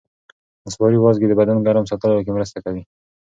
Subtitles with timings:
[0.65, 2.83] نسواري وازګې د بدن ګرم ساتلو کې مرسته کوي.